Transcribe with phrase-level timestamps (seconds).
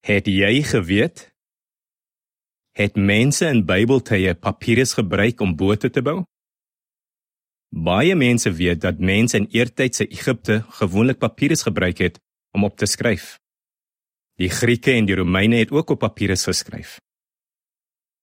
[0.00, 1.26] Het jy geweet?
[2.72, 6.22] Het mense in Bybeltye papirus gebruik om bote te bou?
[7.68, 12.16] Baie mense weet dat mense in eertydse Egipte gewoonlik papirus gebruik het
[12.56, 13.36] om op te skryf.
[14.40, 16.96] Die Grieke en die Romeine het ook op papirus geskryf.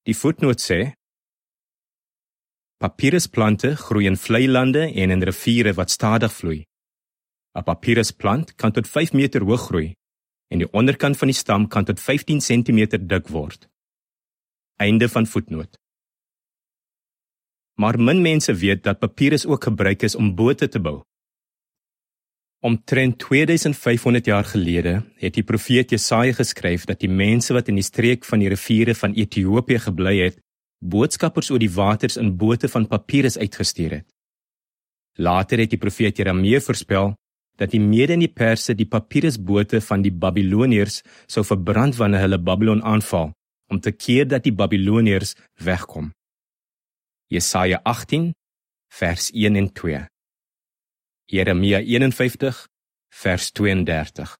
[0.10, 0.80] Die voetnoot sê:
[2.82, 6.66] Papirusplante groei in vlei lande en in riviere wat stadig vloei.
[7.54, 9.94] 'n Papirusplant kan tot 5 meter hoog groei
[10.48, 13.68] en die onderkant van die stam kan tot 15 cm dik word.
[14.78, 15.78] Einde van voetnoot.
[17.78, 21.02] Maar min mense weet dat papirus ook gebruik is om bote te bou.
[22.60, 27.86] Omtrent 2500 jaar gelede het die profeet Jesaja geskryf dat die mense wat in die
[27.86, 30.40] streek van die riviere van Ethiopië gebly het,
[30.80, 34.08] boodskappers oor die waters in bote van papirus uitgestuur het.
[35.18, 37.14] Later het die profeet Jeremia voorspel
[37.58, 42.40] dat die mede en die perse die papirusbote van die Babiloniërs sou verbrand wanneer hulle
[42.40, 43.34] Babylon aanval
[43.68, 46.12] om te keer dat die Babiloniërs wegkom.
[47.28, 48.32] Jesaja 18
[48.94, 50.06] vers 1 en 2.
[51.28, 52.68] Jeremia 51
[53.12, 54.38] vers 32.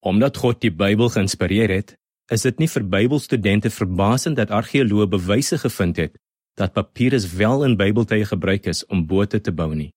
[0.00, 1.96] Omdat God die Bybel geïnspireer het,
[2.30, 6.18] is dit nie vir Bybelstudente verbasend dat argeoloë bewyse gevind het
[6.60, 9.90] dat papirus wel in Bybeltye gebruik is om bote te bou nie.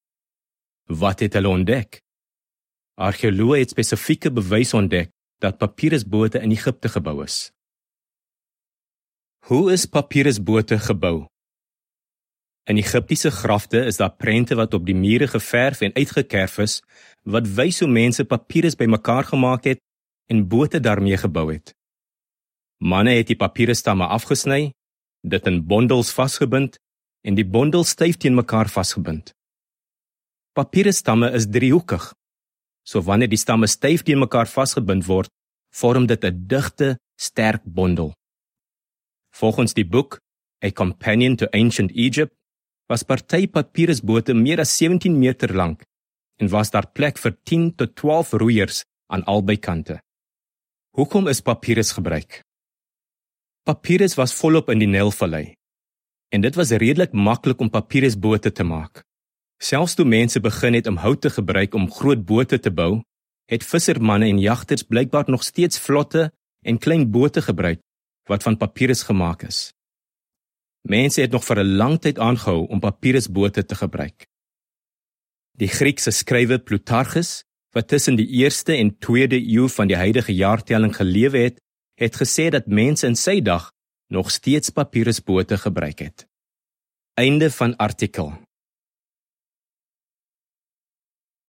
[0.88, 2.02] Wat het hulle ontdek?
[3.00, 7.52] Argeoloë het spesifieke bewyse ontdek dat papirusbote in Egipte gebou is.
[9.48, 11.26] Hoe is papirusbote gebou?
[12.64, 16.82] In Egiptiese grafte is daar prente wat op die mure geverf en uitgekerf is
[17.24, 19.82] wat wys hoe mense papirus bymekaar gemaak het
[20.32, 21.74] en bote daarmee gebou het.
[22.78, 24.72] Manne het die papirusstamme afgesny,
[25.28, 26.80] dit in bondels vasgebind
[27.28, 29.34] en die bondels styf teen mekaar vasgebind.
[30.54, 32.12] Papierstamme is driehoekig.
[32.86, 35.32] So wanneer die stamme styf teen mekaar vasgebind word,
[35.74, 38.14] vorm dit 'n digte, sterk bondel.
[39.34, 40.20] Volgens die boek
[40.64, 42.34] A Companion to Ancient Egypt
[42.88, 45.82] was party papierusbote meer as 17 meter lank
[46.38, 50.00] en was daar plek vir 10 tot 12 roeiers aan albei kante.
[50.96, 52.42] Hoekom is papierus gebruik?
[53.66, 55.56] Papierus was volop in die Nylvallei
[56.30, 59.04] en dit was redelik maklik om papierusbote te maak.
[59.58, 63.02] Selfs toe mense begin het om hout te gebruik om groot bote te bou,
[63.46, 66.32] het vissermanne en jagters blykbaar nog steeds vlotte
[66.66, 67.82] en klein bote gebruik
[68.30, 69.72] wat van papirus gemaak is.
[70.88, 74.28] Mense het nog vir 'n lang tyd aangehou om papirusbote te gebruik.
[75.52, 80.96] Die Griekse skrywer Plutarchus, wat tussen die 1ste en 2de eeu van die huidige jaartelling
[80.96, 81.62] gelewe het,
[81.96, 83.72] het gesê dat mense in sy dag
[84.08, 86.28] nog steeds papirusbote gebruik het.
[87.14, 88.43] Einde van artikel